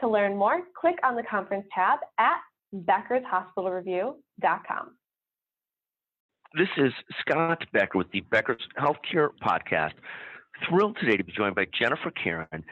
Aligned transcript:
To 0.00 0.08
learn 0.08 0.36
more, 0.36 0.62
click 0.80 0.96
on 1.02 1.16
the 1.16 1.24
conference 1.24 1.66
tab 1.74 1.98
at 2.18 2.38
beckershospitalreview.com. 2.74 4.90
This 6.54 6.68
is 6.76 6.92
Scott 7.20 7.64
Becker 7.72 7.98
with 7.98 8.10
the 8.12 8.20
Becker's 8.20 8.62
Healthcare 8.78 9.30
Podcast. 9.42 9.94
Thrilled 10.68 10.96
today 11.00 11.16
to 11.16 11.24
be 11.24 11.32
joined 11.32 11.54
by 11.54 11.66
Jennifer 11.78 12.10
Karen. 12.10 12.64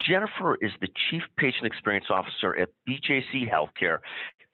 Jennifer 0.00 0.56
is 0.60 0.72
the 0.80 0.88
Chief 1.10 1.22
Patient 1.36 1.66
Experience 1.66 2.06
Officer 2.10 2.56
at 2.56 2.70
BJC 2.88 3.48
Healthcare. 3.50 3.98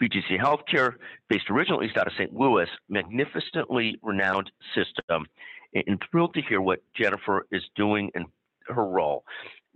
BJC 0.02 0.40
Healthcare, 0.40 0.94
based 1.28 1.50
originally 1.50 1.90
out 1.96 2.06
of 2.06 2.12
St. 2.14 2.32
Louis, 2.32 2.68
magnificently 2.88 3.98
renowned 4.02 4.50
system, 4.74 5.26
and 5.74 6.02
thrilled 6.10 6.34
to 6.34 6.42
hear 6.42 6.60
what 6.60 6.80
Jennifer 6.96 7.46
is 7.52 7.62
doing 7.76 8.10
in 8.14 8.26
her 8.68 8.86
role. 8.86 9.24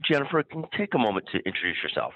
Jennifer, 0.02 0.42
can 0.42 0.60
you 0.60 0.68
take 0.76 0.94
a 0.94 0.98
moment 0.98 1.26
to 1.32 1.38
introduce 1.38 1.82
yourself? 1.82 2.14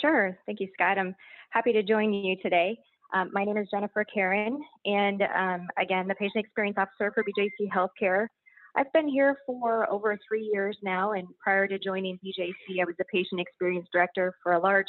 Sure. 0.00 0.36
Thank 0.46 0.60
you, 0.60 0.68
Scott. 0.74 0.98
I'm 0.98 1.14
happy 1.50 1.72
to 1.72 1.82
join 1.82 2.12
you 2.12 2.36
today. 2.42 2.78
Um, 3.12 3.30
my 3.32 3.44
name 3.44 3.56
is 3.56 3.68
Jennifer 3.70 4.04
Karen, 4.04 4.62
and 4.84 5.22
um, 5.22 5.66
again, 5.78 6.06
the 6.06 6.14
Patient 6.14 6.44
Experience 6.44 6.76
Officer 6.78 7.12
for 7.12 7.24
BJC 7.24 7.68
Healthcare. 7.68 8.28
I've 8.76 8.92
been 8.92 9.08
here 9.08 9.36
for 9.46 9.90
over 9.90 10.16
three 10.28 10.48
years 10.52 10.76
now, 10.82 11.12
and 11.12 11.26
prior 11.42 11.66
to 11.66 11.78
joining 11.78 12.20
BJC, 12.24 12.80
I 12.80 12.84
was 12.84 12.94
the 12.98 13.04
Patient 13.12 13.40
Experience 13.40 13.88
Director 13.92 14.34
for 14.42 14.52
a 14.52 14.60
large 14.60 14.86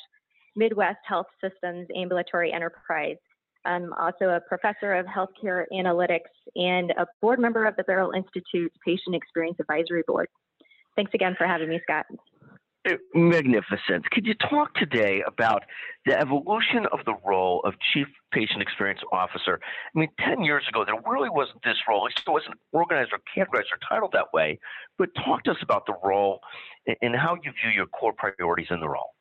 Midwest 0.55 0.99
Health 1.07 1.25
Systems 1.43 1.87
ambulatory 1.95 2.53
enterprise. 2.53 3.17
I'm 3.65 3.91
also 3.93 4.25
a 4.25 4.41
professor 4.41 4.93
of 4.93 5.07
healthcare 5.07 5.65
analytics 5.73 6.31
and 6.55 6.91
a 6.91 7.07
board 7.21 7.39
member 7.39 7.65
of 7.65 7.75
the 7.75 7.83
Beryl 7.83 8.11
Institute's 8.11 8.75
Patient 8.85 9.15
Experience 9.15 9.57
Advisory 9.59 10.03
Board. 10.05 10.27
Thanks 10.95 11.11
again 11.15 11.35
for 11.37 11.47
having 11.47 11.69
me, 11.69 11.79
Scott. 11.83 12.05
Magnificent. 13.13 14.09
Could 14.09 14.25
you 14.25 14.33
talk 14.33 14.73
today 14.73 15.21
about 15.27 15.63
the 16.05 16.19
evolution 16.19 16.87
of 16.91 16.99
the 17.05 17.13
role 17.23 17.61
of 17.63 17.75
Chief 17.93 18.07
Patient 18.31 18.61
Experience 18.61 19.01
Officer? 19.11 19.59
I 19.63 19.99
mean, 19.99 20.09
10 20.19 20.43
years 20.43 20.63
ago, 20.67 20.83
there 20.83 20.95
really 21.07 21.29
wasn't 21.29 21.61
this 21.63 21.77
role. 21.87 22.07
It 22.07 22.19
wasn't 22.25 22.55
organized 22.71 23.11
or 23.13 23.19
categorized 23.37 23.71
or 23.71 23.77
titled 23.87 24.13
that 24.13 24.33
way. 24.33 24.59
But 24.97 25.09
talk 25.13 25.43
to 25.43 25.51
us 25.51 25.57
about 25.61 25.85
the 25.85 25.93
role 26.03 26.39
and 27.03 27.15
how 27.15 27.35
you 27.43 27.51
view 27.51 27.71
your 27.75 27.85
core 27.85 28.13
priorities 28.13 28.67
in 28.71 28.79
the 28.79 28.89
role. 28.89 29.11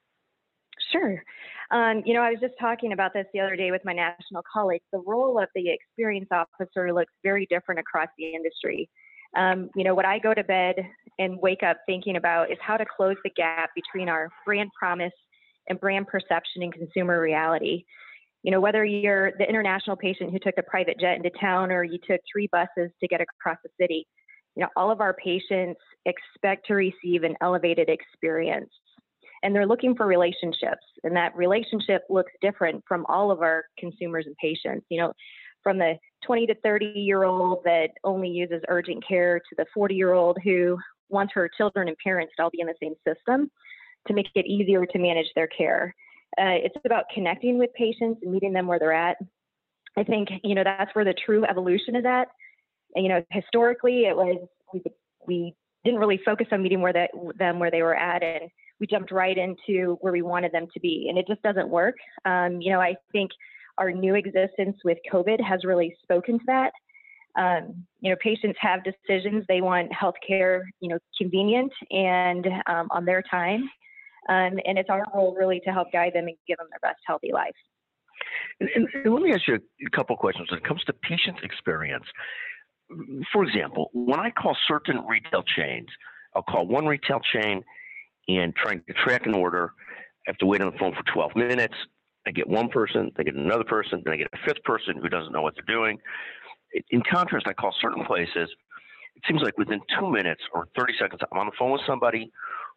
Sure. 0.91 1.23
Um, 1.71 2.03
you 2.05 2.15
know, 2.15 2.23
I 2.23 2.31
was 2.31 2.41
just 2.41 2.55
talking 2.59 2.93
about 2.93 3.13
this 3.13 3.27
the 3.33 3.41
other 3.41 3.57
day 3.57 3.71
with 3.71 3.83
my 3.85 3.93
national 3.93 4.43
colleagues. 4.51 4.85
The 4.91 5.03
role 5.07 5.39
of 5.39 5.49
the 5.55 5.71
experience 5.71 6.29
officer 6.33 6.93
looks 6.93 7.13
very 7.23 7.47
different 7.47 7.79
across 7.79 8.09
the 8.19 8.33
industry. 8.35 8.89
Um, 9.37 9.71
you 9.77 9.85
know, 9.85 9.95
what 9.95 10.07
I 10.07 10.19
go 10.19 10.35
to 10.35 10.43
bed 10.43 10.77
and 11.19 11.41
wake 11.41 11.63
up 11.63 11.79
thinking 11.87 12.17
about 12.17 12.51
is 12.51 12.59
how 12.61 12.77
to 12.77 12.85
close 12.85 13.17
the 13.23 13.31
gap 13.31 13.71
between 13.75 14.09
our 14.09 14.29
brand 14.45 14.71
promise 14.79 15.13
and 15.69 15.79
brand 15.79 16.09
perception 16.09 16.63
and 16.63 16.73
consumer 16.73 17.21
reality. 17.21 17.85
You 18.43 18.51
know, 18.51 18.61
whether 18.61 18.85
you're 18.85 19.33
the 19.39 19.49
international 19.49 19.97
patient 19.97 20.33
who 20.33 20.39
took 20.39 20.55
a 20.59 20.63
private 20.63 20.99
jet 20.99 21.17
into 21.17 21.31
town 21.39 21.71
or 21.71 21.85
you 21.85 21.99
took 22.09 22.21
three 22.31 22.49
buses 22.51 22.91
to 23.01 23.09
get 23.09 23.21
across 23.21 23.59
the 23.63 23.71
city, 23.81 24.07
you 24.57 24.63
know, 24.63 24.69
all 24.77 24.91
of 24.91 25.01
our 25.01 25.15
patients 25.15 25.81
expect 26.07 26.67
to 26.67 26.75
receive 26.75 27.23
an 27.23 27.37
elevated 27.41 27.89
experience. 27.89 28.71
And 29.43 29.55
they're 29.55 29.67
looking 29.67 29.95
for 29.95 30.07
relationships, 30.07 30.85
and 31.03 31.17
that 31.17 31.35
relationship 31.35 32.03
looks 32.11 32.33
different 32.43 32.83
from 32.87 33.07
all 33.09 33.31
of 33.31 33.41
our 33.41 33.65
consumers 33.79 34.27
and 34.27 34.37
patients. 34.37 34.85
You 34.91 35.01
know, 35.01 35.13
from 35.63 35.79
the 35.79 35.95
20 36.25 36.47
to 36.47 36.55
30 36.57 36.87
year 36.87 37.25
old 37.25 37.63
that 37.65 37.91
only 38.05 38.29
uses 38.29 38.63
urgent 38.69 39.07
care 39.07 39.39
to 39.39 39.55
the 39.57 39.67
40 39.73 39.95
year 39.95 40.13
old 40.13 40.39
who 40.43 40.79
wants 41.09 41.33
her 41.35 41.51
children 41.57 41.89
and 41.89 41.97
parents 42.03 42.33
to 42.37 42.43
all 42.43 42.51
be 42.51 42.61
in 42.61 42.67
the 42.67 42.75
same 42.81 42.95
system 43.07 43.51
to 44.07 44.15
make 44.15 44.27
it 44.35 44.47
easier 44.47 44.87
to 44.87 44.99
manage 44.99 45.27
their 45.35 45.49
care. 45.49 45.95
Uh, 46.39 46.57
it's 46.65 46.77
about 46.85 47.05
connecting 47.13 47.59
with 47.59 47.71
patients 47.75 48.21
and 48.23 48.33
meeting 48.33 48.53
them 48.53 48.67
where 48.67 48.79
they're 48.79 48.93
at. 48.93 49.17
I 49.97 50.05
think 50.05 50.29
you 50.45 50.55
know 50.55 50.65
that's 50.65 50.95
where 50.95 51.05
the 51.05 51.15
true 51.27 51.45
evolution 51.45 51.97
is 51.97 52.05
at. 52.05 52.29
And, 52.95 53.05
you 53.05 53.09
know, 53.09 53.23
historically 53.31 54.05
it 54.05 54.17
was 54.17 54.39
we, 54.73 54.83
we 55.27 55.55
didn't 55.85 56.01
really 56.01 56.21
focus 56.25 56.47
on 56.53 56.63
meeting 56.63 56.81
where 56.81 56.93
that 56.93 57.11
them 57.39 57.59
where 57.59 57.71
they 57.71 57.83
were 57.83 57.97
at, 57.97 58.23
and 58.23 58.51
we 58.79 58.87
jumped 58.87 59.11
right 59.11 59.37
into 59.37 59.99
where 60.01 60.13
we 60.13 60.23
wanted 60.23 60.53
them 60.53 60.67
to 60.73 60.81
be, 60.81 61.07
and 61.09 61.19
it 61.19 61.27
just 61.27 61.43
doesn't 61.43 61.69
work. 61.69 61.97
Um, 62.25 62.61
you 62.61 62.73
know, 62.73 62.81
I 62.81 62.95
think 63.13 63.31
our 63.81 63.91
new 63.91 64.15
existence 64.15 64.77
with 64.85 64.99
COVID 65.13 65.41
has 65.41 65.65
really 65.65 65.97
spoken 66.03 66.39
to 66.39 66.45
that. 66.47 66.73
Um, 67.37 67.87
you 68.01 68.11
know, 68.11 68.17
patients 68.23 68.59
have 68.61 68.81
decisions. 68.85 69.45
They 69.49 69.61
want 69.61 69.91
healthcare, 69.91 70.63
you 70.81 70.89
know, 70.91 70.99
convenient 71.19 71.73
and 71.91 72.47
um, 72.67 72.89
on 72.91 73.05
their 73.05 73.23
time. 73.23 73.63
Um, 74.29 74.59
and 74.67 74.79
it's 74.79 74.91
our 74.91 75.05
role 75.15 75.35
really 75.37 75.61
to 75.61 75.71
help 75.71 75.91
guide 75.93 76.13
them 76.15 76.27
and 76.27 76.37
give 76.47 76.59
them 76.59 76.67
their 76.71 76.91
best 76.91 77.01
healthy 77.07 77.31
life. 77.33 77.55
And, 78.61 78.69
and, 78.75 78.89
and 78.93 79.15
let 79.15 79.23
me 79.23 79.33
ask 79.33 79.49
you 79.49 79.55
a 79.55 79.91
couple 79.97 80.17
questions 80.17 80.51
when 80.51 80.59
it 80.59 80.65
comes 80.65 80.85
to 80.85 80.93
patient 80.93 81.39
experience. 81.43 82.05
For 83.33 83.45
example, 83.45 83.91
when 83.95 84.21
I 84.21 84.31
call 84.31 84.57
certain 84.69 85.01
retail 85.07 85.43
chains, 85.57 85.89
I'll 86.35 86.43
call 86.43 86.67
one 86.67 86.87
retail 86.87 87.21
chain 87.33 87.63
and 88.29 88.55
trying 88.55 88.83
to 88.87 88.93
track 88.93 89.27
an 89.27 89.35
order. 89.35 89.73
I 90.27 90.31
have 90.31 90.39
to 90.39 90.47
wait 90.47 90.61
on 90.61 90.73
the 90.73 90.79
phone 90.79 90.95
for 90.95 91.03
12 91.13 91.37
minutes. 91.37 91.75
I 92.31 92.33
get 92.33 92.49
one 92.49 92.69
person, 92.69 93.11
they 93.17 93.25
get 93.25 93.35
another 93.35 93.65
person, 93.65 94.03
then 94.05 94.15
I 94.15 94.17
get 94.17 94.29
a 94.33 94.39
fifth 94.47 94.63
person 94.63 94.97
who 95.03 95.09
doesn't 95.09 95.33
know 95.33 95.43
what 95.43 95.55
they're 95.57 95.77
doing. 95.77 95.99
In 96.91 97.03
contrast, 97.03 97.47
I 97.49 97.53
call 97.53 97.75
certain 97.83 98.05
places. 98.05 98.49
It 99.17 99.23
seems 99.27 99.43
like 99.43 99.59
within 99.59 99.81
two 99.99 100.09
minutes 100.09 100.41
or 100.55 100.69
30 100.79 100.93
seconds, 100.97 101.21
I'm 101.33 101.39
on 101.41 101.47
the 101.47 101.53
phone 101.59 101.73
with 101.73 101.81
somebody 101.89 102.31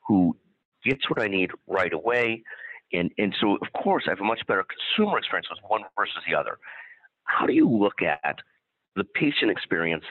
who 0.08 0.36
gets 0.84 1.08
what 1.08 1.22
I 1.22 1.28
need 1.28 1.52
right 1.68 1.94
away. 1.94 2.42
And, 2.94 3.12
and 3.19 3.36
so, 3.40 3.59
of 3.62 3.84
course, 3.84 4.06
I 4.08 4.09
have 4.09 4.22
a 4.22 4.24
much 4.24 4.42
better 4.47 4.66
consumer 4.97 5.19
experience 5.19 5.47
with 5.52 5.59
one 5.68 5.81
versus 5.96 6.18
the 6.28 6.36
other. 6.36 6.58
How 7.25 7.46
do 7.46 7.53
you 7.53 7.69
look 7.69 8.02
at 8.02 8.38
the 8.96 9.03
patient 9.03 9.52
experience 9.52 10.03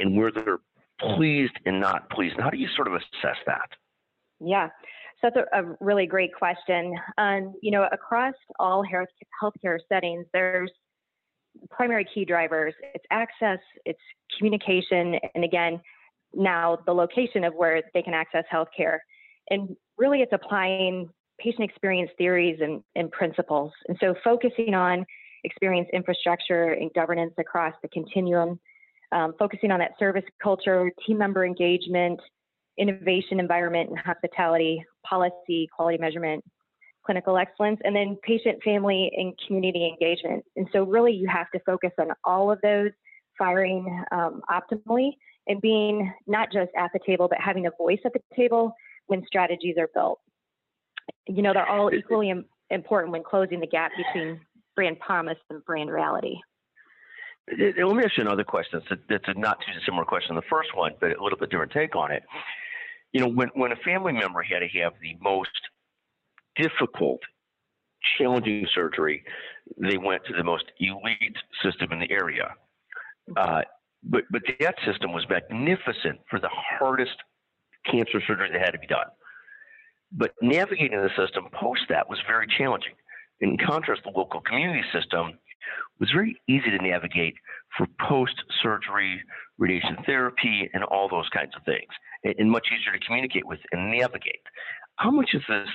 and 0.00 0.16
where 0.16 0.32
they're 0.32 0.58
pleased 0.98 1.54
and 1.66 1.80
not 1.80 2.10
pleased? 2.10 2.34
And 2.34 2.42
how 2.42 2.50
do 2.50 2.58
you 2.58 2.66
sort 2.74 2.88
of 2.88 2.94
assess 2.94 3.36
that? 3.46 3.70
Yeah. 4.40 4.70
That's 5.22 5.36
a, 5.36 5.44
a 5.60 5.76
really 5.80 6.06
great 6.06 6.34
question. 6.34 6.94
Um, 7.16 7.54
you 7.62 7.70
know, 7.70 7.86
across 7.92 8.34
all 8.58 8.82
health, 8.82 9.08
healthcare 9.40 9.78
settings, 9.88 10.26
there's 10.32 10.70
primary 11.70 12.06
key 12.12 12.24
drivers. 12.24 12.74
It's 12.94 13.04
access, 13.10 13.58
it's 13.84 14.00
communication, 14.36 15.16
and 15.34 15.44
again, 15.44 15.80
now 16.34 16.78
the 16.86 16.92
location 16.92 17.44
of 17.44 17.54
where 17.54 17.82
they 17.94 18.02
can 18.02 18.14
access 18.14 18.44
healthcare. 18.52 18.98
And 19.50 19.76
really, 19.98 20.20
it's 20.20 20.32
applying 20.32 21.08
patient 21.38 21.68
experience 21.68 22.10
theories 22.18 22.58
and, 22.60 22.82
and 22.94 23.10
principles. 23.10 23.72
And 23.88 23.96
so, 24.00 24.14
focusing 24.24 24.74
on 24.74 25.04
experience 25.44 25.88
infrastructure 25.92 26.72
and 26.72 26.92
governance 26.94 27.34
across 27.38 27.74
the 27.82 27.88
continuum, 27.88 28.58
um, 29.12 29.34
focusing 29.38 29.70
on 29.70 29.80
that 29.80 29.92
service 29.98 30.24
culture, 30.42 30.90
team 31.06 31.18
member 31.18 31.44
engagement, 31.44 32.20
innovation, 32.78 33.40
environment, 33.40 33.90
and 33.90 33.98
hospitality, 33.98 34.84
policy, 35.04 35.68
quality 35.74 35.98
measurement, 35.98 36.44
clinical 37.04 37.36
excellence, 37.36 37.80
and 37.84 37.94
then 37.94 38.16
patient, 38.22 38.62
family, 38.62 39.10
and 39.16 39.34
community 39.46 39.86
engagement. 39.88 40.44
And 40.56 40.68
so, 40.72 40.84
really, 40.84 41.12
you 41.12 41.28
have 41.28 41.50
to 41.50 41.60
focus 41.66 41.90
on 41.98 42.08
all 42.24 42.50
of 42.50 42.60
those 42.62 42.90
firing 43.38 44.04
um, 44.12 44.42
optimally 44.50 45.10
and 45.48 45.60
being 45.60 46.12
not 46.26 46.52
just 46.52 46.70
at 46.76 46.90
the 46.92 47.00
table, 47.04 47.28
but 47.28 47.38
having 47.40 47.66
a 47.66 47.70
voice 47.76 47.98
at 48.04 48.12
the 48.12 48.20
table 48.36 48.72
when 49.06 49.24
strategies 49.26 49.76
are 49.78 49.88
built. 49.94 50.20
You 51.26 51.42
know, 51.42 51.52
they're 51.52 51.68
all 51.68 51.92
equally 51.92 52.30
Im- 52.30 52.44
important 52.70 53.12
when 53.12 53.22
closing 53.24 53.60
the 53.60 53.66
gap 53.66 53.90
between 53.96 54.40
brand 54.76 55.00
promise 55.00 55.38
and 55.50 55.64
brand 55.64 55.90
reality. 55.90 56.36
Let 57.48 57.76
me 57.76 58.04
ask 58.04 58.16
you 58.16 58.22
another 58.22 58.44
question. 58.44 58.80
It's 58.90 59.26
a, 59.26 59.30
a 59.30 59.34
not 59.34 59.58
too 59.60 59.72
similar 59.84 60.04
question 60.04 60.36
the 60.36 60.42
first 60.48 60.76
one, 60.76 60.92
but 61.00 61.10
a 61.10 61.22
little 61.22 61.38
bit 61.38 61.50
different 61.50 61.72
take 61.72 61.96
on 61.96 62.12
it. 62.12 62.22
You 63.12 63.20
know, 63.20 63.28
when, 63.28 63.48
when 63.54 63.72
a 63.72 63.76
family 63.76 64.12
member 64.12 64.42
had 64.42 64.60
to 64.60 64.68
have 64.80 64.94
the 65.00 65.16
most 65.20 65.50
difficult, 66.56 67.20
challenging 68.18 68.66
surgery, 68.74 69.24
they 69.78 69.96
went 69.96 70.24
to 70.26 70.32
the 70.32 70.44
most 70.44 70.64
elite 70.80 71.36
system 71.62 71.92
in 71.92 72.00
the 72.00 72.10
area. 72.10 72.54
Uh, 73.36 73.62
but 74.02 74.24
but 74.30 74.42
that 74.58 74.74
system 74.84 75.12
was 75.12 75.24
magnificent 75.28 76.18
for 76.28 76.40
the 76.40 76.48
hardest 76.50 77.16
cancer 77.86 78.20
surgery 78.26 78.50
that 78.52 78.60
had 78.60 78.72
to 78.72 78.78
be 78.78 78.86
done. 78.86 79.06
But 80.10 80.32
navigating 80.42 81.00
the 81.00 81.10
system 81.16 81.46
post 81.52 81.82
that 81.88 82.08
was 82.08 82.18
very 82.26 82.46
challenging. 82.58 82.94
In 83.40 83.56
contrast, 83.56 84.02
the 84.04 84.10
local 84.10 84.40
community 84.40 84.82
system 84.92 85.38
was 85.98 86.10
very 86.12 86.40
easy 86.48 86.70
to 86.70 86.78
navigate 86.78 87.34
for 87.76 87.86
post-surgery 88.08 89.22
radiation 89.58 89.96
therapy 90.04 90.68
and 90.74 90.84
all 90.84 91.08
those 91.08 91.28
kinds 91.28 91.52
of 91.56 91.64
things, 91.64 91.90
and, 92.24 92.50
much 92.50 92.68
easier 92.72 92.92
to 92.98 93.04
communicate 93.04 93.46
with 93.46 93.60
and 93.72 93.90
navigate. 93.90 94.42
How 94.96 95.10
much 95.10 95.30
is 95.34 95.42
this 95.48 95.68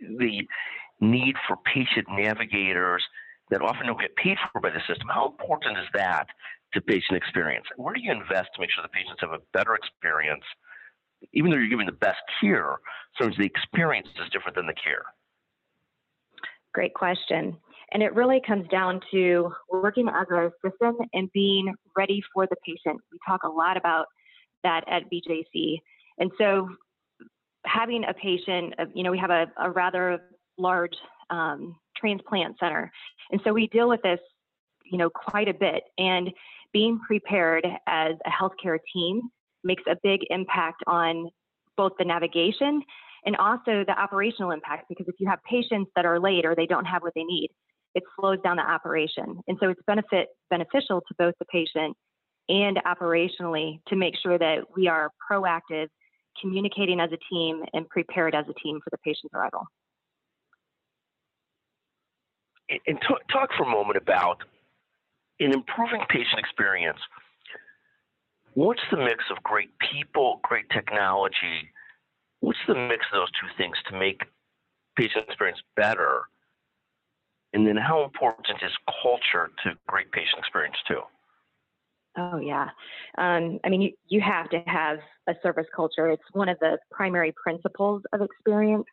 the 0.00 0.42
need 1.00 1.34
for 1.46 1.56
patient 1.72 2.06
navigators 2.10 3.04
that 3.50 3.62
often 3.62 3.86
don't 3.86 4.00
get 4.00 4.14
paid 4.16 4.36
for 4.52 4.60
by 4.60 4.70
the 4.70 4.80
system? 4.86 5.08
How 5.08 5.28
important 5.28 5.78
is 5.78 5.86
that 5.94 6.26
to 6.74 6.80
patient 6.80 7.16
experience? 7.16 7.66
Where 7.76 7.94
do 7.94 8.00
you 8.00 8.12
invest 8.12 8.50
to 8.54 8.60
make 8.60 8.70
sure 8.70 8.82
the 8.82 8.88
patients 8.88 9.20
have 9.20 9.32
a 9.32 9.40
better 9.52 9.74
experience, 9.74 10.44
even 11.32 11.50
though 11.50 11.56
you're 11.56 11.68
giving 11.68 11.86
the 11.86 11.92
best 11.92 12.20
care? 12.40 12.76
Sometimes 13.16 13.38
the 13.38 13.46
experience 13.46 14.08
is 14.22 14.30
different 14.30 14.56
than 14.56 14.66
the 14.66 14.74
care. 14.74 15.04
Great 16.74 16.94
question. 16.94 17.56
And 17.92 18.02
it 18.02 18.14
really 18.14 18.40
comes 18.46 18.68
down 18.68 19.00
to 19.12 19.50
working 19.70 20.08
as 20.08 20.28
a 20.30 20.50
system 20.62 20.96
and 21.14 21.32
being 21.32 21.74
ready 21.96 22.22
for 22.34 22.46
the 22.46 22.56
patient. 22.66 23.00
We 23.10 23.18
talk 23.26 23.44
a 23.44 23.48
lot 23.48 23.78
about 23.78 24.06
that 24.64 24.84
at 24.88 25.04
BJC. 25.10 25.78
And 26.18 26.30
so 26.38 26.68
having 27.64 28.04
a 28.04 28.14
patient, 28.14 28.74
uh, 28.78 28.86
you 28.94 29.02
know, 29.02 29.10
we 29.10 29.18
have 29.18 29.30
a, 29.30 29.46
a 29.58 29.70
rather 29.70 30.20
large 30.56 30.96
um, 31.30 31.76
transplant 31.96 32.56
center. 32.58 32.90
And 33.30 33.40
so 33.44 33.52
we 33.52 33.68
deal 33.68 33.88
with 33.88 34.02
this, 34.02 34.20
you 34.84 34.98
know, 34.98 35.10
quite 35.10 35.48
a 35.48 35.54
bit. 35.54 35.84
And 35.98 36.30
being 36.72 36.98
prepared 37.06 37.66
as 37.86 38.14
a 38.24 38.30
healthcare 38.30 38.78
team 38.92 39.22
makes 39.64 39.82
a 39.88 39.96
big 40.02 40.20
impact 40.30 40.82
on 40.86 41.28
both 41.76 41.92
the 41.98 42.04
navigation 42.04 42.82
and 43.24 43.36
also 43.36 43.84
the 43.86 43.94
operational 43.98 44.50
impact 44.50 44.86
because 44.88 45.06
if 45.08 45.14
you 45.18 45.28
have 45.28 45.38
patients 45.48 45.90
that 45.96 46.04
are 46.04 46.20
late 46.20 46.44
or 46.44 46.54
they 46.54 46.66
don't 46.66 46.84
have 46.84 47.02
what 47.02 47.12
they 47.14 47.24
need, 47.24 47.50
it 47.94 48.02
slows 48.18 48.38
down 48.44 48.56
the 48.56 48.62
operation. 48.62 49.40
And 49.48 49.56
so 49.60 49.70
it's 49.70 49.80
benefit 49.86 50.28
beneficial 50.50 51.00
to 51.00 51.14
both 51.18 51.34
the 51.38 51.46
patient 51.46 51.96
and 52.48 52.78
operationally 52.86 53.80
to 53.88 53.96
make 53.96 54.14
sure 54.22 54.38
that 54.38 54.60
we 54.76 54.88
are 54.88 55.10
proactive, 55.30 55.88
communicating 56.40 57.00
as 57.00 57.10
a 57.12 57.18
team 57.32 57.62
and 57.72 57.88
prepared 57.88 58.34
as 58.34 58.44
a 58.48 58.54
team 58.54 58.80
for 58.82 58.90
the 58.90 58.98
patient's 58.98 59.34
arrival. 59.34 59.64
And 62.86 63.00
talk, 63.00 63.20
talk 63.32 63.50
for 63.56 63.64
a 63.64 63.70
moment 63.70 63.96
about 63.96 64.42
in 65.38 65.52
improving 65.52 66.00
patient 66.08 66.38
experience, 66.38 66.98
what's 68.54 68.82
the 68.90 68.96
mix 68.96 69.24
of 69.30 69.42
great 69.42 69.70
people, 69.78 70.40
great 70.42 70.68
technology? 70.70 71.70
What's 72.40 72.58
the 72.66 72.74
mix 72.74 73.06
of 73.12 73.20
those 73.20 73.30
two 73.40 73.48
things 73.56 73.76
to 73.90 73.98
make 73.98 74.22
patient 74.96 75.24
experience 75.28 75.60
better? 75.76 76.22
And 77.52 77.66
then 77.66 77.76
how 77.76 78.04
important 78.04 78.58
is 78.62 78.72
culture 79.02 79.50
to 79.64 79.72
great 79.86 80.12
patient 80.12 80.38
experience 80.38 80.76
too? 80.86 81.00
Oh 82.18 82.38
yeah, 82.38 82.68
um, 83.16 83.60
I 83.64 83.68
mean 83.68 83.80
you, 83.80 83.92
you 84.08 84.20
have 84.20 84.50
to 84.50 84.58
have 84.66 84.98
a 85.28 85.34
service 85.42 85.66
culture. 85.74 86.10
It's 86.10 86.22
one 86.32 86.48
of 86.48 86.58
the 86.58 86.78
primary 86.90 87.32
principles 87.42 88.02
of 88.12 88.22
experience. 88.22 88.86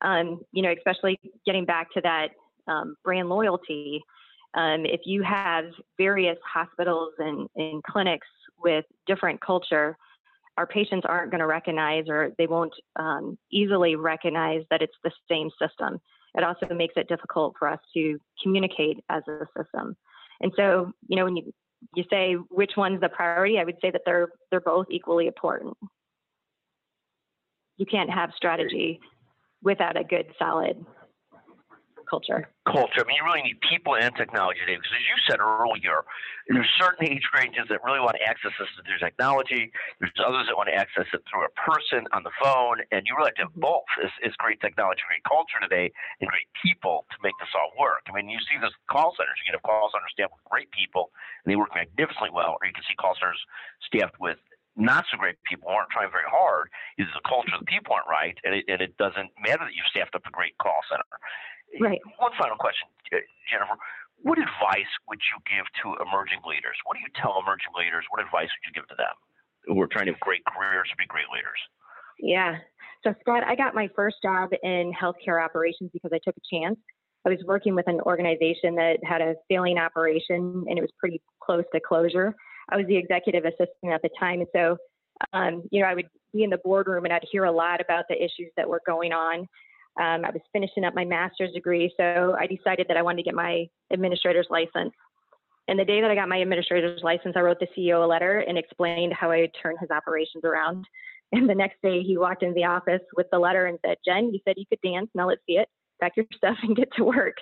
Um, 0.00 0.40
you 0.52 0.62
know, 0.62 0.72
especially 0.76 1.18
getting 1.46 1.64
back 1.64 1.92
to 1.92 2.00
that 2.00 2.28
um, 2.66 2.96
brand 3.04 3.28
loyalty. 3.28 4.02
Um, 4.54 4.84
if 4.84 5.00
you 5.04 5.22
have 5.22 5.66
various 5.96 6.38
hospitals 6.50 7.12
and, 7.18 7.48
and 7.56 7.82
clinics 7.84 8.26
with 8.58 8.84
different 9.06 9.40
culture, 9.40 9.96
our 10.58 10.66
patients 10.66 11.06
aren't 11.08 11.30
going 11.30 11.40
to 11.40 11.46
recognize 11.46 12.04
or 12.08 12.32
they 12.36 12.46
won't 12.46 12.74
um, 12.96 13.38
easily 13.50 13.96
recognize 13.96 14.62
that 14.70 14.82
it's 14.82 14.96
the 15.04 15.10
same 15.30 15.50
system. 15.60 16.00
It 16.34 16.44
also 16.44 16.74
makes 16.74 16.94
it 16.96 17.08
difficult 17.08 17.54
for 17.58 17.68
us 17.68 17.80
to 17.94 18.18
communicate 18.42 18.98
as 19.08 19.22
a 19.28 19.46
system. 19.56 19.96
And 20.40 20.52
so, 20.56 20.92
you 21.08 21.16
know, 21.16 21.24
when 21.24 21.36
you 21.36 21.52
you 21.94 22.04
say 22.10 22.34
which 22.50 22.72
one's 22.76 23.00
the 23.00 23.08
priority, 23.08 23.58
I 23.58 23.64
would 23.64 23.78
say 23.80 23.90
that 23.90 24.02
they're 24.04 24.28
they're 24.50 24.60
both 24.60 24.86
equally 24.90 25.26
important. 25.26 25.76
You 27.76 27.86
can't 27.86 28.10
have 28.10 28.30
strategy 28.36 29.00
without 29.62 29.96
a 29.96 30.04
good 30.04 30.26
solid 30.38 30.84
culture. 32.12 32.44
Culture. 32.68 33.00
I 33.00 33.08
mean, 33.08 33.16
you 33.16 33.24
really 33.24 33.40
need 33.40 33.56
people 33.64 33.96
and 33.96 34.12
technology 34.12 34.60
today 34.60 34.76
because, 34.76 34.92
as 34.92 35.06
you 35.08 35.16
said 35.24 35.40
earlier, 35.40 36.04
there's 36.52 36.68
certain 36.76 37.08
age 37.08 37.24
ranges 37.32 37.64
that 37.72 37.80
really 37.80 38.04
want 38.04 38.20
to 38.20 38.24
access 38.28 38.52
this 38.60 38.68
through 38.76 39.00
technology. 39.00 39.72
There's 39.96 40.12
others 40.20 40.44
that 40.52 40.54
want 40.60 40.68
to 40.68 40.76
access 40.76 41.08
it 41.08 41.24
through 41.24 41.48
a 41.48 41.52
person 41.56 42.04
on 42.12 42.20
the 42.20 42.34
phone, 42.36 42.84
and 42.92 43.08
you 43.08 43.16
really 43.16 43.32
have 43.32 43.40
to 43.40 43.46
have 43.48 43.56
mm-hmm. 43.56 43.64
both. 43.64 43.88
Is, 44.04 44.12
is 44.28 44.36
great 44.36 44.60
technology, 44.60 45.00
great 45.08 45.24
culture 45.24 45.56
today, 45.64 45.88
and 46.20 46.28
great 46.28 46.52
people 46.60 47.08
to 47.08 47.16
make 47.24 47.34
this 47.40 47.48
all 47.56 47.72
work. 47.80 48.04
I 48.04 48.12
mean, 48.12 48.28
you 48.28 48.38
see 48.44 48.60
this 48.60 48.76
call 48.92 49.16
centers. 49.16 49.40
You 49.40 49.48
can 49.48 49.56
have 49.56 49.64
call 49.64 49.88
centers 49.88 50.12
staffed 50.12 50.36
with 50.36 50.44
great 50.52 50.68
people, 50.76 51.16
and 51.40 51.48
they 51.48 51.56
work 51.56 51.72
magnificently 51.72 52.28
well, 52.28 52.60
or 52.60 52.68
you 52.68 52.76
can 52.76 52.84
see 52.84 52.94
call 53.00 53.16
centers 53.16 53.40
staffed 53.88 54.20
with 54.20 54.36
not 54.76 55.04
so 55.10 55.20
great 55.20 55.36
people 55.44 55.68
aren't 55.68 55.90
trying 55.92 56.08
very 56.08 56.28
hard 56.28 56.68
is 56.96 57.06
the 57.12 57.20
culture 57.28 57.52
the 57.60 57.68
people 57.68 57.92
aren't 57.92 58.08
right 58.08 58.40
and 58.44 58.56
it, 58.56 58.64
and 58.68 58.80
it 58.80 58.96
doesn't 58.96 59.28
matter 59.36 59.68
that 59.68 59.76
you've 59.76 59.88
staffed 59.92 60.16
up 60.16 60.24
a 60.24 60.32
great 60.32 60.56
call 60.56 60.80
center 60.88 61.04
Right. 61.80 62.00
One 62.18 62.32
final 62.36 62.56
question, 62.56 62.88
Jennifer. 63.48 63.76
What 64.22 64.38
advice 64.38 64.92
would 65.08 65.18
you 65.32 65.38
give 65.48 65.66
to 65.82 65.98
emerging 65.98 66.46
leaders? 66.46 66.78
What 66.86 66.94
do 66.94 67.00
you 67.00 67.10
tell 67.18 67.40
emerging 67.42 67.74
leaders? 67.74 68.04
What 68.10 68.22
advice 68.22 68.50
would 68.50 68.64
you 68.70 68.74
give 68.74 68.86
to 68.88 68.94
them 68.94 69.14
who 69.66 69.80
are 69.82 69.90
trying 69.90 70.06
to 70.06 70.12
have 70.12 70.20
great 70.20 70.44
careers 70.46 70.86
to 70.90 70.96
be 70.96 71.06
great 71.06 71.26
leaders? 71.32 71.58
Yeah. 72.20 72.62
So, 73.02 73.14
Scott, 73.20 73.42
I 73.42 73.56
got 73.56 73.74
my 73.74 73.88
first 73.96 74.16
job 74.22 74.50
in 74.62 74.92
healthcare 74.94 75.42
operations 75.42 75.90
because 75.92 76.12
I 76.14 76.20
took 76.22 76.36
a 76.36 76.46
chance. 76.54 76.78
I 77.26 77.30
was 77.30 77.38
working 77.46 77.74
with 77.74 77.88
an 77.88 78.00
organization 78.02 78.74
that 78.76 78.98
had 79.02 79.20
a 79.20 79.34
failing 79.48 79.78
operation 79.78 80.64
and 80.68 80.78
it 80.78 80.82
was 80.82 80.90
pretty 80.98 81.20
close 81.42 81.64
to 81.74 81.80
closure. 81.80 82.34
I 82.68 82.76
was 82.76 82.86
the 82.86 82.96
executive 82.96 83.44
assistant 83.44 83.92
at 83.92 84.02
the 84.02 84.10
time. 84.18 84.40
And 84.40 84.48
so, 84.54 84.76
um, 85.32 85.62
you 85.70 85.82
know, 85.82 85.88
I 85.88 85.94
would 85.94 86.08
be 86.32 86.42
in 86.42 86.50
the 86.50 86.58
boardroom 86.58 87.04
and 87.04 87.12
I'd 87.12 87.26
hear 87.30 87.44
a 87.44 87.52
lot 87.52 87.80
about 87.80 88.04
the 88.08 88.16
issues 88.16 88.50
that 88.56 88.68
were 88.68 88.80
going 88.86 89.12
on. 89.12 89.48
Um, 90.00 90.24
I 90.24 90.30
was 90.30 90.40
finishing 90.52 90.84
up 90.84 90.94
my 90.94 91.04
master's 91.04 91.52
degree, 91.52 91.92
so 91.96 92.34
I 92.38 92.46
decided 92.46 92.86
that 92.88 92.96
I 92.96 93.02
wanted 93.02 93.18
to 93.18 93.22
get 93.24 93.34
my 93.34 93.66
administrator's 93.92 94.46
license. 94.48 94.94
And 95.68 95.78
the 95.78 95.84
day 95.84 96.00
that 96.00 96.10
I 96.10 96.14
got 96.14 96.28
my 96.28 96.38
administrator's 96.38 97.02
license, 97.02 97.34
I 97.36 97.40
wrote 97.40 97.60
the 97.60 97.68
CEO 97.76 98.04
a 98.04 98.06
letter 98.06 98.40
and 98.40 98.58
explained 98.58 99.12
how 99.12 99.30
I 99.30 99.42
would 99.42 99.54
turn 99.62 99.76
his 99.80 99.90
operations 99.90 100.44
around. 100.44 100.86
And 101.34 101.48
the 101.48 101.54
next 101.54 101.80
day, 101.82 102.02
he 102.02 102.18
walked 102.18 102.42
into 102.42 102.52
the 102.52 102.66
office 102.66 103.00
with 103.16 103.26
the 103.32 103.38
letter 103.38 103.64
and 103.64 103.78
said, 103.82 103.96
Jen, 104.04 104.34
you 104.34 104.40
said 104.44 104.56
you 104.58 104.66
could 104.68 104.82
dance. 104.86 105.08
Now 105.14 105.28
let's 105.28 105.40
see 105.46 105.54
it. 105.54 105.66
Pack 105.98 106.12
your 106.14 106.26
stuff 106.36 106.58
and 106.62 106.76
get 106.76 106.92
to 106.96 107.04
work. 107.04 107.36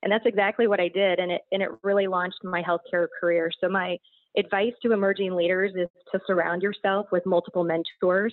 And 0.00 0.12
that's 0.12 0.26
exactly 0.26 0.68
what 0.68 0.78
I 0.78 0.86
did. 0.86 1.18
And 1.18 1.32
it, 1.32 1.40
and 1.50 1.60
it 1.60 1.70
really 1.82 2.06
launched 2.06 2.38
my 2.44 2.62
healthcare 2.62 3.08
career. 3.20 3.50
So, 3.60 3.68
my 3.68 3.98
advice 4.36 4.74
to 4.82 4.92
emerging 4.92 5.34
leaders 5.34 5.72
is 5.74 5.88
to 6.12 6.20
surround 6.24 6.62
yourself 6.62 7.06
with 7.10 7.26
multiple 7.26 7.64
mentors 7.64 8.32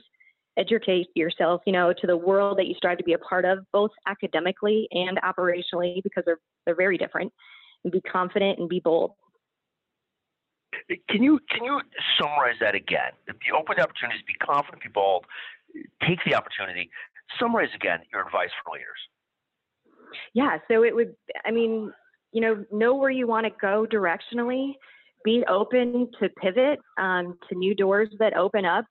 educate 0.59 1.07
yourself, 1.15 1.61
you 1.65 1.73
know, 1.73 1.93
to 1.93 2.07
the 2.07 2.17
world 2.17 2.57
that 2.57 2.67
you 2.67 2.75
strive 2.75 2.97
to 2.97 3.03
be 3.03 3.13
a 3.13 3.17
part 3.17 3.45
of, 3.45 3.59
both 3.71 3.91
academically 4.07 4.87
and 4.91 5.19
operationally, 5.21 6.03
because 6.03 6.23
they're 6.25 6.39
they're 6.65 6.75
very 6.75 6.97
different. 6.97 7.31
And 7.83 7.93
be 7.93 8.01
confident 8.01 8.59
and 8.59 8.67
be 8.67 8.81
bold. 8.81 9.13
Can 11.09 11.23
you 11.23 11.39
can 11.49 11.63
you 11.63 11.79
summarize 12.19 12.55
that 12.59 12.75
again? 12.75 13.11
You 13.27 13.55
open 13.57 13.75
the 13.77 13.83
opportunities, 13.83 14.21
be 14.27 14.33
confident, 14.33 14.83
be 14.83 14.89
bold, 14.89 15.25
take 16.05 16.19
the 16.25 16.35
opportunity. 16.35 16.89
Summarize 17.39 17.69
again 17.75 17.99
your 18.11 18.25
advice 18.25 18.49
for 18.63 18.73
leaders. 18.73 18.99
Yeah, 20.33 20.57
so 20.69 20.83
it 20.83 20.93
would. 20.93 21.15
I 21.45 21.51
mean, 21.51 21.91
you 22.31 22.41
know, 22.41 22.65
know 22.71 22.95
where 22.95 23.11
you 23.11 23.27
want 23.27 23.45
to 23.45 23.51
go 23.61 23.85
directionally. 23.85 24.73
Be 25.23 25.43
open 25.47 26.09
to 26.19 26.29
pivot 26.41 26.79
um, 26.97 27.37
to 27.49 27.55
new 27.55 27.75
doors 27.75 28.09
that 28.19 28.35
open 28.35 28.65
up 28.65 28.85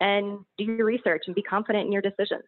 and 0.00 0.40
do 0.58 0.64
your 0.64 0.84
research 0.84 1.24
and 1.26 1.34
be 1.34 1.42
confident 1.42 1.86
in 1.86 1.92
your 1.92 2.02
decisions. 2.02 2.44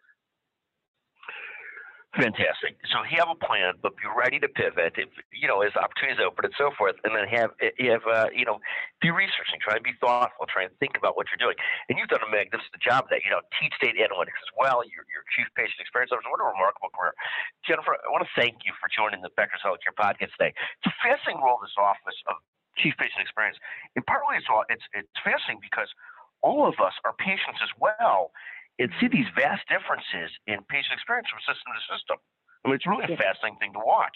Fantastic. 2.16 2.80
So 2.88 3.04
have 3.04 3.28
a 3.28 3.36
plan, 3.36 3.76
but 3.84 3.92
be 4.00 4.08
ready 4.08 4.40
to 4.40 4.48
pivot 4.48 4.96
if 4.96 5.12
you 5.28 5.44
know 5.44 5.60
as 5.60 5.76
opportunities 5.76 6.18
open 6.24 6.48
and 6.48 6.56
so 6.56 6.72
forth, 6.72 6.96
and 7.04 7.12
then 7.12 7.28
have 7.28 7.52
you 7.76 7.92
have 7.92 8.02
uh, 8.08 8.32
you 8.32 8.48
know 8.48 8.64
be 9.04 9.12
researching, 9.12 9.60
try 9.60 9.76
to 9.76 9.84
be 9.84 9.92
thoughtful, 10.00 10.48
try 10.48 10.64
and 10.64 10.72
think 10.80 10.96
about 10.96 11.20
what 11.20 11.28
you're 11.28 11.38
doing. 11.38 11.54
And 11.86 12.00
you've 12.00 12.08
done 12.08 12.24
a 12.24 12.30
magnificent 12.32 12.80
job 12.80 13.06
of 13.06 13.12
that. 13.12 13.28
You 13.28 13.30
know, 13.30 13.44
teach 13.60 13.76
data 13.84 14.00
analytics 14.00 14.40
as 14.40 14.50
well. 14.56 14.80
Your 14.88 15.04
your 15.12 15.20
chief 15.36 15.52
patient 15.52 15.84
experience 15.84 16.08
officer. 16.08 16.32
What 16.32 16.40
a 16.40 16.48
remarkable 16.48 16.88
career, 16.96 17.12
Jennifer. 17.60 17.94
I 18.00 18.08
want 18.08 18.24
to 18.24 18.32
thank 18.32 18.64
you 18.64 18.72
for 18.80 18.88
joining 18.88 19.20
the 19.20 19.30
Becker's 19.36 19.60
Healthcare 19.60 19.92
podcast 19.92 20.32
today. 20.40 20.56
It's 20.80 20.88
a 20.88 20.96
fascinating 21.04 21.44
role 21.44 21.60
this 21.60 21.76
office 21.76 22.16
of 22.24 22.40
chief 22.80 22.96
patient 22.96 23.20
experience, 23.20 23.60
and 23.94 24.02
partly 24.08 24.40
it's 24.40 24.48
it's 24.72 24.86
it's 24.96 25.18
fascinating 25.20 25.60
because 25.60 25.92
all 26.42 26.66
of 26.66 26.74
us 26.80 26.94
are 27.04 27.14
patients 27.18 27.60
as 27.62 27.70
well 27.78 28.30
and 28.78 28.90
see 29.00 29.08
these 29.08 29.26
vast 29.34 29.66
differences 29.66 30.30
in 30.46 30.62
patient 30.70 30.94
experience 30.94 31.26
from 31.30 31.42
system 31.42 31.68
to 31.74 31.82
system. 31.90 32.18
I 32.62 32.68
mean, 32.68 32.76
it's 32.78 32.86
really 32.86 33.06
a 33.06 33.16
fascinating 33.16 33.58
thing 33.58 33.72
to 33.74 33.82
watch. 33.82 34.14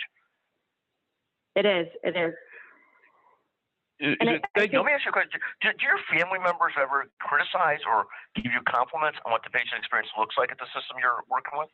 It 1.55 1.67
is. 1.67 1.89
It 2.03 2.15
is. 2.15 2.35
Uh, 4.03 4.19
and 4.19 4.31
I, 4.31 4.43
I 4.55 4.67
think, 4.67 4.73
let 4.75 4.87
me 4.87 4.95
ask 4.95 5.05
you 5.07 5.11
a 5.11 5.17
question. 5.17 5.39
Do, 5.63 5.71
do, 5.75 5.83
your 5.83 5.99
family 6.11 6.39
members 6.43 6.75
ever 6.79 7.07
criticize 7.23 7.83
or 7.87 8.07
give 8.35 8.51
you 8.51 8.63
compliments 8.67 9.19
on 9.27 9.31
what 9.31 9.43
the 9.47 9.51
patient 9.51 9.79
experience 9.79 10.11
looks 10.19 10.35
like 10.39 10.51
at 10.51 10.59
the 10.59 10.67
system 10.75 10.99
you're 10.99 11.23
working 11.31 11.59
with? 11.59 11.71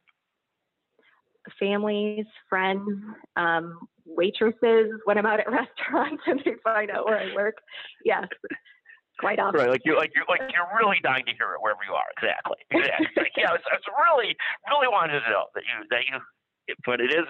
families, 1.59 2.27
friends, 2.49 2.89
um, 3.37 3.79
waitresses 4.05 4.93
when 5.05 5.19
I'm 5.19 5.27
out 5.27 5.41
at 5.41 5.51
restaurants 5.51 6.23
and 6.27 6.41
they 6.45 6.55
find 6.63 6.91
out 6.91 7.07
where 7.07 7.19
I 7.19 7.35
work. 7.35 7.57
Yes, 8.05 8.27
quite 9.19 9.39
often. 9.39 9.61
Right, 9.61 9.71
like 9.71 9.83
you're 9.85 9.99
like 9.99 10.15
you're 10.15 10.29
like 10.31 10.43
you're 10.55 10.71
really 10.79 11.03
dying 11.03 11.27
to 11.27 11.35
hear 11.35 11.53
it 11.55 11.61
wherever 11.61 11.83
you 11.85 11.95
are. 11.95 12.09
Exactly. 12.17 12.59
Exactly. 12.79 13.29
yeah, 13.37 13.51
I 13.51 13.59
was, 13.59 13.65
I 13.69 13.77
was 13.77 13.89
really 13.91 14.39
really 14.71 14.89
wanted 14.89 15.21
to 15.21 15.29
know 15.29 15.51
that 15.55 15.67
you 15.67 15.77
that 15.91 16.07
you. 16.07 16.19
But 16.85 17.01
it 17.01 17.09
is. 17.09 17.25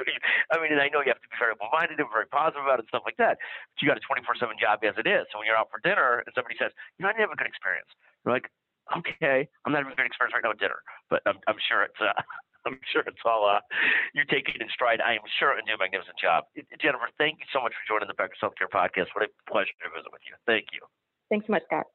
I 0.50 0.58
mean, 0.58 0.74
and 0.74 0.82
I 0.82 0.90
know 0.90 0.98
you 0.98 1.14
have 1.14 1.22
to 1.22 1.30
be 1.30 1.38
very 1.38 1.54
open-minded 1.54 1.94
and 1.94 2.10
very 2.10 2.26
positive 2.26 2.66
about 2.66 2.82
it 2.82 2.90
and 2.90 2.90
stuff 2.90 3.06
like 3.06 3.14
that. 3.22 3.38
But 3.38 3.78
you 3.78 3.86
got 3.86 3.94
a 3.94 4.02
24/7 4.02 4.58
job 4.58 4.82
as 4.82 4.98
it 4.98 5.06
is. 5.06 5.30
So 5.30 5.38
when 5.38 5.46
you're 5.46 5.54
out 5.54 5.70
for 5.70 5.78
dinner 5.78 6.26
and 6.26 6.30
somebody 6.34 6.58
says, 6.58 6.74
"You 6.98 7.06
know, 7.06 7.10
I 7.10 7.14
didn't 7.14 7.30
have 7.30 7.34
a 7.34 7.38
good 7.38 7.46
experience," 7.46 7.86
you're 8.26 8.34
like, 8.34 8.50
"Okay, 8.98 9.46
I'm 9.62 9.70
not 9.70 9.86
having 9.86 9.94
a 9.94 9.98
good 9.98 10.10
experience 10.10 10.34
right 10.34 10.42
now 10.42 10.50
at 10.50 10.58
dinner, 10.58 10.82
but 11.06 11.22
I'm, 11.22 11.38
I'm 11.46 11.60
sure 11.70 11.86
it's 11.86 12.02
uh, 12.02 12.18
I'm 12.66 12.82
sure 12.90 13.06
it's 13.06 13.22
all 13.24 13.46
uh, 13.46 13.62
you 14.10 14.26
take 14.26 14.50
it 14.50 14.58
in 14.58 14.68
stride. 14.74 14.98
I 15.00 15.14
am 15.14 15.26
sure 15.38 15.54
and 15.54 15.62
do 15.62 15.74
a 15.74 15.78
magnificent 15.78 16.18
job. 16.18 16.50
Jennifer, 16.82 17.06
thank 17.16 17.38
you 17.38 17.46
so 17.54 17.62
much 17.62 17.72
for 17.78 17.84
joining 17.86 18.10
the 18.10 18.18
Becker's 18.18 18.42
Healthcare 18.42 18.66
Podcast. 18.66 19.14
What 19.14 19.22
a 19.22 19.30
pleasure 19.46 19.72
to 19.86 19.88
visit 19.94 20.10
with 20.10 20.26
you. 20.26 20.34
Thank 20.50 20.74
you. 20.74 20.82
Thanks 21.30 21.46
so 21.46 21.52
much, 21.52 21.64
Scott. 21.66 21.88